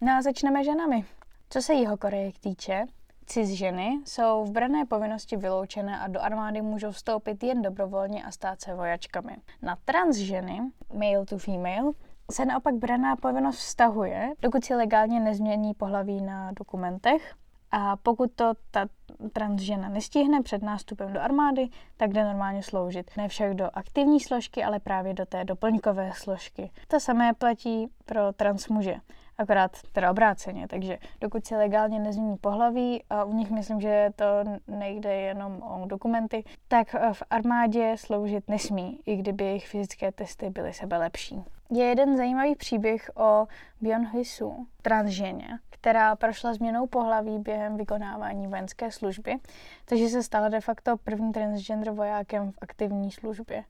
No 0.00 0.12
a 0.12 0.22
začneme 0.22 0.64
ženami. 0.64 1.04
Co 1.50 1.62
se 1.62 1.74
jeho 1.74 1.96
Koreje 1.96 2.32
týče, 2.40 2.84
cis 3.26 3.48
ženy 3.48 4.00
jsou 4.06 4.44
v 4.44 4.50
brané 4.50 4.86
povinnosti 4.86 5.36
vyloučené 5.36 6.00
a 6.00 6.08
do 6.08 6.22
armády 6.22 6.62
můžou 6.62 6.90
vstoupit 6.90 7.42
jen 7.42 7.62
dobrovolně 7.62 8.24
a 8.24 8.30
stát 8.30 8.60
se 8.60 8.74
vojačkami. 8.74 9.36
Na 9.62 9.76
trans 9.84 10.16
ženy, 10.16 10.60
male 10.94 11.26
to 11.26 11.38
female, 11.38 11.92
se 12.30 12.44
naopak 12.44 12.74
braná 12.74 13.16
povinnost 13.16 13.58
vztahuje, 13.58 14.32
dokud 14.42 14.64
si 14.64 14.74
legálně 14.74 15.20
nezmění 15.20 15.74
pohlaví 15.74 16.20
na 16.20 16.52
dokumentech. 16.52 17.34
A 17.70 17.96
pokud 17.96 18.32
to 18.32 18.52
ta 18.70 18.86
trans 19.32 19.62
žena 19.62 19.88
nestihne 19.88 20.42
před 20.42 20.62
nástupem 20.62 21.12
do 21.12 21.20
armády, 21.20 21.68
tak 21.96 22.12
jde 22.12 22.24
normálně 22.24 22.62
sloužit. 22.62 23.10
Ne 23.16 23.28
však 23.28 23.54
do 23.54 23.70
aktivní 23.74 24.20
složky, 24.20 24.64
ale 24.64 24.80
právě 24.80 25.14
do 25.14 25.26
té 25.26 25.44
doplňkové 25.44 26.10
složky. 26.14 26.70
To 26.88 27.00
samé 27.00 27.34
platí 27.34 27.86
pro 28.04 28.32
trans 28.32 28.68
muže 28.68 28.94
akorát 29.40 29.76
teda 29.92 30.10
obráceně, 30.10 30.68
takže 30.68 30.98
dokud 31.20 31.46
si 31.46 31.56
legálně 31.56 31.98
nezmění 31.98 32.36
pohlaví, 32.36 33.02
a 33.10 33.24
u 33.24 33.32
nich 33.32 33.50
myslím, 33.50 33.80
že 33.80 34.10
to 34.16 34.24
nejde 34.68 35.14
jenom 35.14 35.62
o 35.62 35.86
dokumenty, 35.86 36.44
tak 36.68 36.94
v 37.12 37.22
armádě 37.30 37.94
sloužit 37.98 38.48
nesmí, 38.48 39.00
i 39.06 39.16
kdyby 39.16 39.44
jejich 39.44 39.68
fyzické 39.68 40.12
testy 40.12 40.50
byly 40.50 40.72
sebe 40.72 40.98
lepší. 40.98 41.44
Je 41.70 41.84
jeden 41.84 42.16
zajímavý 42.16 42.54
příběh 42.54 43.10
o 43.16 43.46
Byon 43.80 44.06
Hisu, 44.06 44.66
transženě, 44.82 45.58
která 45.70 46.16
prošla 46.16 46.54
změnou 46.54 46.86
pohlaví 46.86 47.38
během 47.38 47.76
vykonávání 47.76 48.46
vojenské 48.46 48.90
služby, 48.90 49.36
takže 49.84 50.08
se 50.08 50.22
stala 50.22 50.48
de 50.48 50.60
facto 50.60 50.96
první 50.96 51.32
transgender 51.32 51.90
vojákem 51.90 52.52
v 52.52 52.58
aktivní 52.60 53.10
službě. 53.10 53.64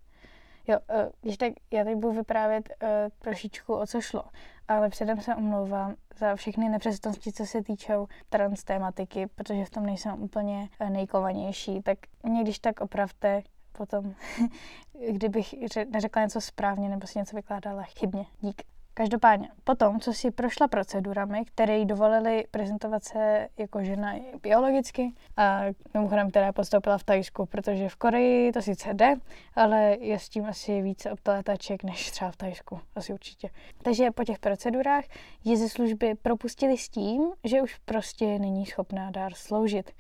Jo, 0.69 0.79
uh, 0.91 1.11
když 1.21 1.37
tak 1.37 1.53
já 1.71 1.85
teď 1.85 1.97
budu 1.97 2.13
vyprávět 2.13 2.69
uh, 2.83 2.89
trošičku 3.19 3.75
o 3.75 3.87
co 3.87 4.01
šlo, 4.01 4.25
ale 4.69 4.89
předem 4.89 5.21
se 5.21 5.35
omlouvám 5.35 5.95
za 6.17 6.37
všechny 6.37 6.69
nepřesnosti, 6.69 7.33
co 7.33 7.47
se 7.47 7.63
týčou 7.63 8.07
trans 8.29 8.65
tématiky, 8.65 9.27
protože 9.27 9.65
v 9.65 9.71
tom 9.71 9.87
nejsem 9.87 10.23
úplně 10.23 10.69
uh, 10.81 10.91
nejkovanější, 10.91 11.83
tak 11.83 11.99
mě 12.23 12.43
když 12.43 12.59
tak 12.59 12.81
opravte 12.81 13.43
potom, 13.73 14.15
kdybych 15.11 15.55
neřekla 15.91 16.23
něco 16.23 16.41
správně 16.41 16.89
nebo 16.89 17.07
si 17.07 17.19
něco 17.19 17.37
vykládala 17.37 17.83
chybně. 17.83 18.27
Dík. 18.41 18.63
Každopádně, 18.95 19.49
potom, 19.65 20.01
co 20.01 20.13
si 20.13 20.31
prošla 20.31 20.69
procedurami, 20.69 21.45
které 21.45 21.79
jí 21.79 21.87
dovolily 21.87 22.45
prezentovat 22.51 23.05
se 23.05 23.49
jako 23.59 23.85
žena 23.85 24.15
biologicky, 24.43 25.15
a 25.37 25.61
mimochodem 25.95 26.31
teda 26.31 26.53
postoupila 26.53 26.99
v 26.99 27.05
Tajsku, 27.05 27.47
protože 27.47 27.89
v 27.89 27.97
Koreji 27.97 28.53
to 28.53 28.63
sice 28.63 28.95
jde, 28.95 29.15
ale 29.55 29.97
je 30.01 30.19
s 30.19 30.29
tím 30.29 30.45
asi 30.45 30.83
více 30.83 31.13
obteletaček 31.13 31.85
než 31.85 32.11
třeba 32.11 32.31
v 32.31 32.37
Tajsku, 32.37 32.81
asi 32.95 33.13
určitě. 33.13 33.51
Takže 33.83 34.11
po 34.11 34.25
těch 34.25 34.39
procedurách 34.39 35.05
ji 35.45 35.57
ze 35.57 35.69
služby 35.69 36.15
propustili 36.15 36.79
s 36.79 36.89
tím, 36.89 37.33
že 37.45 37.63
už 37.63 37.79
prostě 37.85 38.39
není 38.39 38.67
schopná 38.67 39.11
dár 39.11 39.35
sloužit, 39.35 39.91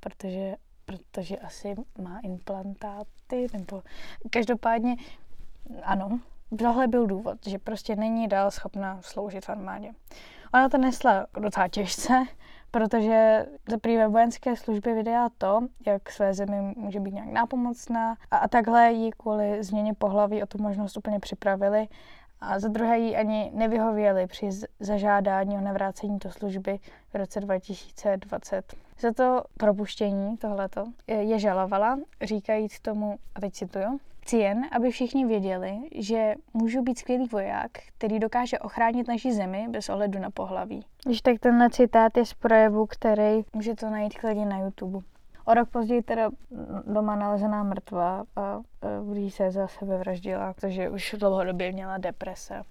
protože 0.00 0.54
protože 0.84 1.36
asi 1.36 1.74
má 1.98 2.20
implantáty, 2.20 3.46
nebo 3.52 3.82
každopádně 4.30 4.96
ano, 5.82 6.20
tohle 6.58 6.86
byl 6.86 7.06
důvod, 7.06 7.38
že 7.46 7.58
prostě 7.58 7.96
není 7.96 8.28
dál 8.28 8.50
schopná 8.50 8.98
sloužit 9.02 9.44
v 9.44 9.50
armádě. 9.50 9.90
Ona 10.54 10.68
to 10.68 10.78
nesla 10.78 11.26
docela 11.40 11.68
těžce, 11.68 12.24
protože 12.70 13.46
zaprvé 13.70 13.96
ve 13.96 14.08
vojenské 14.08 14.56
službě 14.56 14.94
vydala 14.94 15.28
to, 15.38 15.60
jak 15.86 16.12
své 16.12 16.34
zemi 16.34 16.74
může 16.76 17.00
být 17.00 17.14
nějak 17.14 17.28
nápomocná 17.28 18.16
a, 18.30 18.36
a 18.36 18.48
takhle 18.48 18.92
jí 18.92 19.10
kvůli 19.10 19.62
změně 19.64 19.94
pohlaví 19.94 20.42
o 20.42 20.46
tu 20.46 20.62
možnost 20.62 20.96
úplně 20.96 21.20
připravili 21.20 21.88
a 22.40 22.58
za 22.58 22.68
druhé 22.68 22.98
jí 22.98 23.16
ani 23.16 23.50
nevyhověli 23.54 24.26
při 24.26 24.50
zažádání 24.80 25.56
o 25.56 25.60
navrácení 25.60 26.18
do 26.18 26.30
služby 26.30 26.78
v 27.12 27.14
roce 27.14 27.40
2020. 27.40 28.74
Za 29.00 29.12
to 29.12 29.42
propuštění 29.56 30.36
tohleto 30.36 30.84
je 31.06 31.38
žalovala, 31.38 31.98
říkajíc 32.22 32.80
tomu, 32.80 33.18
a 33.34 33.40
teď 33.40 33.52
cituju, 33.52 34.00
Chci 34.28 34.36
jen, 34.36 34.66
aby 34.72 34.90
všichni 34.90 35.26
věděli, 35.26 35.78
že 35.94 36.34
můžu 36.54 36.82
být 36.82 36.98
skvělý 36.98 37.28
voják, 37.28 37.70
který 37.96 38.18
dokáže 38.18 38.58
ochránit 38.58 39.08
naši 39.08 39.32
zemi 39.32 39.66
bez 39.70 39.88
ohledu 39.88 40.18
na 40.18 40.30
pohlaví. 40.30 40.86
Když 41.04 41.22
tak 41.22 41.38
tenhle 41.38 41.70
citát 41.70 42.16
je 42.16 42.24
z 42.24 42.34
projevu, 42.34 42.86
který 42.86 43.42
můžete 43.52 43.90
najít 43.90 44.18
klidně 44.18 44.46
na 44.46 44.58
YouTube. 44.58 44.98
O 45.44 45.54
rok 45.54 45.70
později 45.70 46.02
teda 46.02 46.30
doma 46.86 47.16
nalezená 47.16 47.62
mrtvá 47.62 48.24
a 48.36 48.60
v 49.00 49.30
se 49.30 49.50
za 49.50 49.68
sebe 49.68 49.98
vraždila, 49.98 50.52
protože 50.54 50.90
už 50.90 51.14
dlouhodobě 51.18 51.72
měla 51.72 51.98
deprese. 51.98 52.62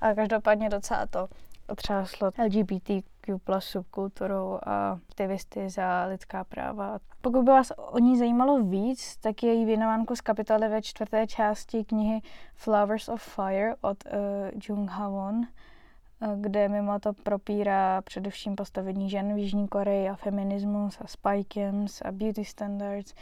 A 0.00 0.14
každopádně 0.14 0.68
docela 0.68 1.06
to 1.06 1.28
otřáslo 1.68 2.30
LGBTQ 3.22 3.38
plus 3.38 3.64
subkulturou 3.64 4.58
a 4.62 4.98
aktivisty 5.08 5.70
za 5.70 6.04
lidská 6.04 6.44
práva. 6.44 6.98
Pokud 7.20 7.42
by 7.42 7.50
vás 7.50 7.72
o 7.76 7.98
ní 7.98 8.18
zajímalo 8.18 8.62
víc, 8.62 9.16
tak 9.16 9.42
její 9.42 9.64
věnovánku 9.64 10.16
z 10.16 10.20
kapitoly 10.20 10.68
ve 10.68 10.82
čtvrté 10.82 11.26
části 11.26 11.84
knihy 11.84 12.20
Flowers 12.54 13.08
of 13.08 13.22
Fire 13.22 13.74
od 13.80 14.04
uh, 14.04 14.12
Jung 14.68 14.90
Ha-won 14.90 15.46
kde 16.36 16.68
mimo 16.68 16.98
to 16.98 17.12
propírá 17.12 18.02
především 18.02 18.56
postavení 18.56 19.10
žen 19.10 19.34
v 19.34 19.38
Jižní 19.38 19.68
Koreji 19.68 20.08
a 20.08 20.14
feminismus 20.14 20.98
a 21.00 21.06
spy 21.06 21.44
camps 21.48 22.02
a 22.02 22.12
beauty 22.12 22.44
standards. 22.44 23.14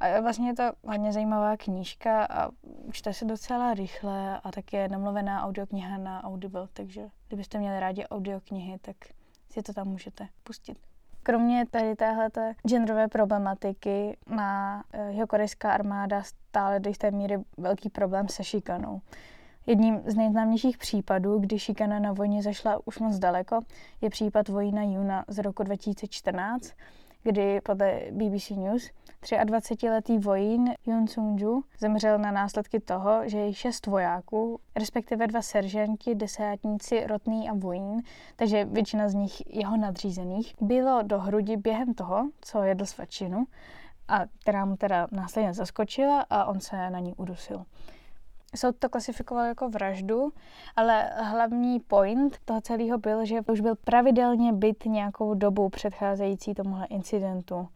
A 0.00 0.20
vlastně 0.20 0.48
je 0.48 0.54
to 0.54 0.62
hodně 0.84 1.12
zajímavá 1.12 1.56
knížka 1.56 2.24
a 2.24 2.48
čte 2.90 3.12
se 3.12 3.24
docela 3.24 3.74
rychle 3.74 4.40
a 4.40 4.50
tak 4.50 4.72
je 4.72 4.88
namluvená 4.88 5.44
audiokniha 5.46 5.98
na 5.98 6.24
Audible, 6.24 6.68
takže 6.72 7.08
kdybyste 7.28 7.58
měli 7.58 7.80
rádi 7.80 8.06
audioknihy, 8.06 8.78
tak 8.78 8.96
si 9.50 9.62
to 9.62 9.72
tam 9.72 9.88
můžete 9.88 10.28
pustit. 10.44 10.78
Kromě 11.22 11.66
tady 11.70 11.96
téhleté 11.96 12.54
genderové 12.68 13.08
problematiky 13.08 14.16
má 14.26 14.84
eh, 14.92 15.10
jeho 15.10 15.26
korejská 15.26 15.72
armáda 15.72 16.22
stále 16.22 16.80
do 16.80 16.88
jisté 16.88 17.10
míry 17.10 17.38
velký 17.56 17.90
problém 17.90 18.28
se 18.28 18.44
šikanou. 18.44 19.00
Jedním 19.66 20.00
z 20.06 20.14
nejznámějších 20.14 20.78
případů, 20.78 21.38
kdy 21.38 21.58
šikana 21.58 21.98
na 21.98 22.12
vojně 22.12 22.42
zašla 22.42 22.80
už 22.84 22.98
moc 22.98 23.18
daleko, 23.18 23.60
je 24.00 24.10
případ 24.10 24.48
Vojna 24.48 24.82
Juna 24.82 25.24
z 25.28 25.38
roku 25.38 25.62
2014, 25.62 26.72
kdy 27.22 27.60
podle 27.60 28.00
BBC 28.10 28.50
News 28.50 28.90
23-letý 29.22 30.18
vojín 30.18 30.74
Yun 30.86 31.06
Sung-ju 31.06 31.62
zemřel 31.78 32.18
na 32.18 32.30
následky 32.30 32.80
toho, 32.80 33.28
že 33.28 33.52
šest 33.52 33.86
vojáků, 33.86 34.60
respektive 34.76 35.26
dva 35.26 35.42
seržanti, 35.42 36.14
desátníci, 36.14 37.06
rotný 37.06 37.50
a 37.50 37.54
vojín, 37.54 38.02
takže 38.36 38.64
většina 38.64 39.08
z 39.08 39.14
nich 39.14 39.54
jeho 39.56 39.76
nadřízených, 39.76 40.54
bylo 40.60 41.02
do 41.02 41.18
hrudi 41.18 41.56
během 41.56 41.94
toho, 41.94 42.30
co 42.40 42.62
jedl 42.62 42.86
svačinu, 42.86 43.44
a 44.08 44.20
která 44.40 44.64
mu 44.64 44.76
teda 44.76 45.08
následně 45.10 45.54
zaskočila 45.54 46.26
a 46.30 46.44
on 46.44 46.60
se 46.60 46.90
na 46.90 46.98
ní 46.98 47.14
udusil. 47.14 47.64
Soud 48.56 48.76
to 48.78 48.88
klasifikoval 48.88 49.44
jako 49.44 49.68
vraždu, 49.68 50.32
ale 50.76 51.10
hlavní 51.22 51.80
point 51.80 52.38
toho 52.44 52.60
celého 52.60 52.98
byl, 52.98 53.24
že 53.24 53.40
už 53.52 53.60
byl 53.60 53.74
pravidelně 53.76 54.52
byt 54.52 54.84
nějakou 54.84 55.34
dobu 55.34 55.68
předcházející 55.68 56.54
tomuhle 56.54 56.86
incidentu. 56.86 57.68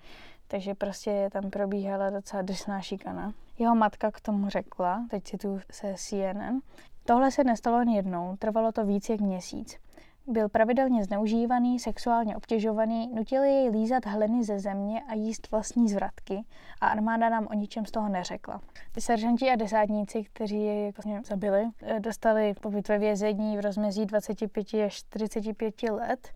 Takže 0.48 0.74
prostě 0.74 1.28
tam 1.32 1.50
probíhala 1.50 2.10
docela 2.10 2.42
drsná 2.42 2.80
šikana. 2.80 3.32
Jeho 3.58 3.74
matka 3.74 4.10
k 4.10 4.20
tomu 4.20 4.48
řekla, 4.48 5.06
teď 5.10 5.36
tu 5.40 5.60
se 5.70 5.94
CNN, 5.96 6.60
tohle 7.04 7.30
se 7.30 7.44
nestalo 7.44 7.78
jen 7.78 7.88
jednou, 7.88 8.36
trvalo 8.38 8.72
to 8.72 8.84
víc 8.84 9.08
jak 9.08 9.20
měsíc. 9.20 9.78
Byl 10.26 10.48
pravidelně 10.48 11.04
zneužívaný, 11.04 11.78
sexuálně 11.78 12.36
obtěžovaný, 12.36 13.10
nutili 13.14 13.48
jej 13.48 13.68
lízat 13.70 14.06
hleny 14.06 14.44
ze 14.44 14.58
země 14.58 15.02
a 15.08 15.14
jíst 15.14 15.50
vlastní 15.50 15.88
zvratky 15.88 16.44
a 16.80 16.86
armáda 16.86 17.28
nám 17.28 17.46
o 17.46 17.54
ničem 17.54 17.86
z 17.86 17.90
toho 17.90 18.08
neřekla. 18.08 18.60
Seržanti 18.98 19.50
a 19.50 19.56
desátníci, 19.56 20.24
kteří 20.24 20.62
jej 20.62 20.92
vlastně 20.92 21.22
zabili, 21.26 21.64
eh, 21.82 22.00
dostali 22.00 22.54
pobyt 22.54 22.88
ve 22.88 22.98
vězení 22.98 23.56
v 23.56 23.60
rozmezí 23.60 24.06
25 24.06 24.84
až 24.84 24.94
45 24.94 25.90
let. 25.90 26.28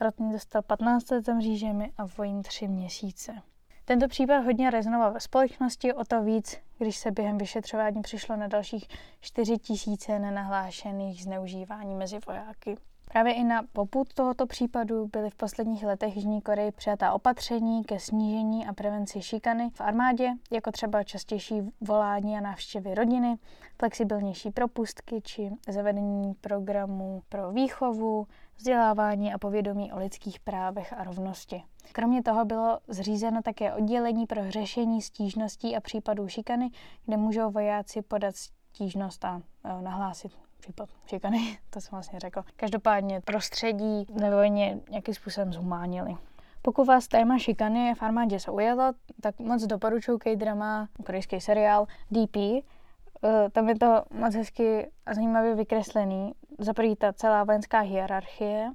Rotný 0.00 0.32
dostal 0.32 0.62
15 0.62 1.10
let 1.10 1.26
za 1.26 1.34
mřížemi 1.34 1.92
a 1.98 2.04
vojín 2.18 2.42
3 2.42 2.68
měsíce. 2.68 3.32
Tento 3.84 4.08
případ 4.08 4.38
hodně 4.38 4.70
rezonoval 4.70 5.12
ve 5.12 5.20
společnosti, 5.20 5.92
o 5.92 6.04
to 6.04 6.22
víc, 6.22 6.56
když 6.78 6.96
se 6.96 7.10
během 7.10 7.38
vyšetřování 7.38 8.02
přišlo 8.02 8.36
na 8.36 8.48
dalších 8.48 8.88
4 9.20 9.58
tisíce 9.58 10.18
nenahlášených 10.18 11.22
zneužívání 11.22 11.94
mezi 11.94 12.18
vojáky. 12.26 12.76
Právě 13.12 13.34
i 13.34 13.44
na 13.44 13.62
poput 13.72 14.14
tohoto 14.14 14.46
případu 14.46 15.08
byly 15.12 15.30
v 15.30 15.34
posledních 15.34 15.84
letech 15.84 16.16
Jižní 16.16 16.42
Koreji 16.42 16.72
přijatá 16.72 17.12
opatření 17.12 17.84
ke 17.84 17.98
snížení 17.98 18.66
a 18.66 18.72
prevenci 18.72 19.22
šikany 19.22 19.70
v 19.70 19.80
armádě, 19.80 20.30
jako 20.50 20.72
třeba 20.72 21.04
častější 21.04 21.62
volání 21.80 22.36
a 22.36 22.40
návštěvy 22.40 22.94
rodiny, 22.94 23.36
flexibilnější 23.78 24.50
propustky 24.50 25.20
či 25.22 25.50
zavedení 25.68 26.34
programů 26.34 27.22
pro 27.28 27.52
výchovu, 27.52 28.26
vzdělávání 28.56 29.32
a 29.32 29.38
povědomí 29.38 29.92
o 29.92 29.98
lidských 29.98 30.40
právech 30.40 30.92
a 30.92 31.04
rovnosti. 31.04 31.62
Kromě 31.92 32.22
toho 32.22 32.44
bylo 32.44 32.78
zřízeno 32.88 33.42
také 33.42 33.74
oddělení 33.74 34.26
pro 34.26 34.50
řešení 34.50 35.02
stížností 35.02 35.76
a 35.76 35.80
případů 35.80 36.28
šikany, 36.28 36.70
kde 37.04 37.16
můžou 37.16 37.50
vojáci 37.50 38.02
podat 38.02 38.34
stížnost 38.36 39.24
a 39.24 39.42
e, 39.64 39.82
nahlásit 39.82 40.49
případ 40.60 40.88
šikany, 41.06 41.58
to 41.70 41.80
jsem 41.80 41.90
vlastně 41.90 42.20
řekl. 42.20 42.42
Každopádně 42.56 43.20
prostředí 43.20 44.06
nevojně 44.20 44.80
nějakým 44.90 45.14
způsobem 45.14 45.52
zhumánili. 45.52 46.16
Pokud 46.62 46.84
vás 46.84 47.08
téma 47.08 47.38
šikany 47.38 47.94
v 47.94 48.02
armádě 48.02 48.38
zaujalo, 48.38 48.92
tak 49.20 49.38
moc 49.38 49.62
doporučuji 49.62 50.18
K-drama, 50.18 50.88
korejský 51.06 51.40
seriál 51.40 51.86
DP. 52.10 52.36
E, 52.36 52.62
tam 53.52 53.68
je 53.68 53.78
to 53.78 54.02
moc 54.10 54.34
hezky 54.34 54.90
a 55.06 55.14
zajímavě 55.14 55.54
vykreslený. 55.54 56.32
Za 56.58 56.72
ta 56.98 57.12
celá 57.12 57.44
vojenská 57.44 57.80
hierarchie 57.80 58.70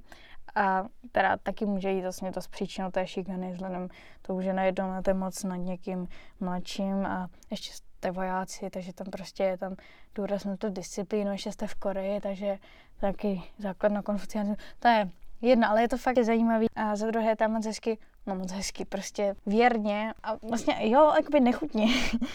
a 0.54 0.86
teda 1.12 1.36
taky 1.36 1.66
může 1.66 1.90
jít 1.90 2.02
vlastně 2.02 2.32
to 2.32 2.40
s 2.40 2.48
té 2.90 3.06
šikany, 3.06 3.52
vzhledem 3.52 3.88
to, 4.22 4.42
že 4.42 4.52
najednou 4.52 4.88
máte 4.88 5.14
moc 5.14 5.44
nad 5.44 5.56
někým 5.56 6.08
mladším 6.40 7.06
a 7.06 7.28
ještě 7.50 7.72
jste 7.96 8.10
vojáci, 8.10 8.70
takže 8.70 8.92
tam 8.92 9.06
prostě 9.06 9.42
je 9.42 9.58
tam 9.58 9.76
důraz 10.14 10.44
na 10.44 10.56
tu 10.56 10.70
disciplínu, 10.70 11.32
ještě 11.32 11.52
jste 11.52 11.66
v 11.66 11.74
Koreji, 11.74 12.20
takže 12.20 12.58
taky 13.00 13.42
základ 13.58 13.92
na 13.92 14.02
konfucianismu. 14.02 14.56
To 14.78 14.88
je 14.88 15.10
jedna, 15.40 15.68
ale 15.68 15.82
je 15.82 15.88
to 15.88 15.96
fakt 15.96 16.18
zajímavý. 16.18 16.66
A 16.76 16.96
za 16.96 17.06
druhé 17.06 17.36
tam 17.36 17.52
moc 17.52 17.66
hezky, 17.66 17.98
no 18.26 18.34
moc 18.34 18.52
hezky, 18.52 18.84
prostě 18.84 19.34
věrně 19.46 20.14
a 20.22 20.36
vlastně 20.48 20.90
jo, 20.90 21.12
jakoby 21.16 21.40
nechutně 21.40 21.86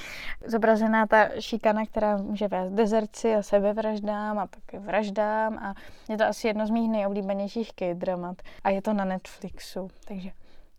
zobrazená 0.47 1.07
ta 1.07 1.29
šikana, 1.39 1.85
která 1.85 2.17
může 2.17 2.47
vést 2.47 2.71
dezerci 2.71 3.35
a 3.35 3.41
sebevraždám 3.41 4.39
a 4.39 4.47
pak 4.47 4.81
vraždám 4.81 5.57
a 5.57 5.73
je 6.09 6.17
to 6.17 6.23
asi 6.23 6.47
jedno 6.47 6.67
z 6.67 6.69
mých 6.69 6.89
nejoblíbenějších 6.89 7.73
K-dramat 7.73 8.41
a 8.63 8.69
je 8.69 8.81
to 8.81 8.93
na 8.93 9.05
Netflixu, 9.05 9.87
takže 10.07 10.31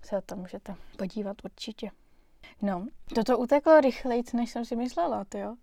se 0.03 0.21
to 0.27 0.37
můžete 0.37 0.75
podívat 0.97 1.37
určitě. 1.45 1.91
No, 2.63 2.87
toto 3.15 3.39
uteklo 3.39 3.81
rychleji, 3.81 4.23
než 4.35 4.51
jsem 4.51 4.65
si 4.65 4.77
myslela, 4.77 5.25
jo. 5.35 5.57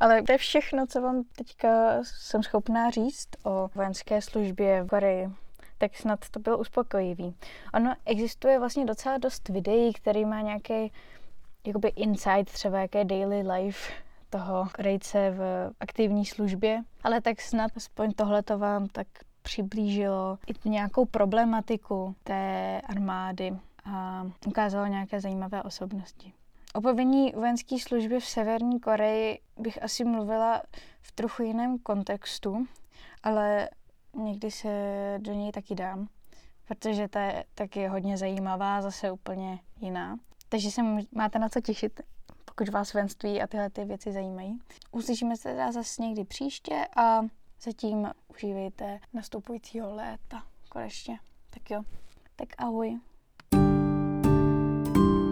Ale 0.00 0.22
to 0.22 0.32
je 0.32 0.38
všechno, 0.38 0.86
co 0.86 1.00
vám 1.00 1.22
teďka 1.36 1.98
jsem 2.02 2.42
schopná 2.42 2.90
říct 2.90 3.28
o 3.44 3.68
vojenské 3.74 4.22
službě 4.22 4.82
v 4.82 4.86
Koreji. 4.86 5.28
Tak 5.78 5.96
snad 5.96 6.28
to 6.30 6.40
bylo 6.40 6.58
uspokojivý. 6.58 7.36
Ono 7.74 7.94
existuje 8.04 8.58
vlastně 8.58 8.84
docela 8.84 9.18
dost 9.18 9.48
videí, 9.48 9.92
který 9.92 10.24
má 10.24 10.40
nějaký 10.40 10.92
jakoby 11.66 11.88
insight, 11.88 12.52
třeba 12.52 12.78
jaké 12.78 13.04
daily 13.04 13.42
life 13.42 13.92
toho 14.30 14.68
Korejce 14.76 15.30
v 15.30 15.70
aktivní 15.80 16.26
službě. 16.26 16.82
Ale 17.04 17.20
tak 17.20 17.40
snad 17.40 17.70
aspoň 17.76 18.12
tohle 18.12 18.42
to 18.42 18.58
vám 18.58 18.86
tak 18.86 19.06
přiblížilo 19.42 20.38
i 20.46 20.68
nějakou 20.68 21.04
problematiku 21.04 22.14
té 22.24 22.80
armády 22.80 23.52
a 23.84 24.26
ukázalo 24.46 24.86
nějaké 24.86 25.20
zajímavé 25.20 25.62
osobnosti. 25.62 26.32
O 26.74 26.80
povinní 26.80 27.32
vojenské 27.32 27.78
službě 27.78 28.20
v 28.20 28.24
Severní 28.24 28.80
Koreji 28.80 29.40
bych 29.58 29.82
asi 29.82 30.04
mluvila 30.04 30.62
v 31.02 31.12
trochu 31.12 31.42
jiném 31.42 31.78
kontextu, 31.78 32.66
ale 33.22 33.68
někdy 34.14 34.50
se 34.50 34.68
do 35.18 35.32
něj 35.32 35.52
taky 35.52 35.74
dám, 35.74 36.08
protože 36.68 37.08
ta 37.08 37.20
je 37.20 37.44
taky 37.54 37.86
hodně 37.86 38.16
zajímavá, 38.16 38.82
zase 38.82 39.10
úplně 39.10 39.58
jiná. 39.80 40.18
Takže 40.48 40.70
se 40.70 40.82
máte 41.12 41.38
na 41.38 41.48
co 41.48 41.60
těšit, 41.60 42.00
pokud 42.44 42.68
vás 42.68 42.92
vojenství 42.92 43.42
a 43.42 43.46
tyhle 43.46 43.70
ty 43.70 43.84
věci 43.84 44.12
zajímají. 44.12 44.58
Uslyšíme 44.92 45.36
se 45.36 45.42
teda 45.48 45.72
zase 45.72 46.02
někdy 46.02 46.24
příště 46.24 46.86
a 46.96 47.20
zatím 47.62 48.10
užívejte 48.28 49.00
nastupujícího 49.12 49.94
léta 49.94 50.42
konečně. 50.68 51.18
Tak 51.50 51.70
jo, 51.70 51.82
tak 52.36 52.48
ahoj. 52.58 53.00
you 54.94 55.23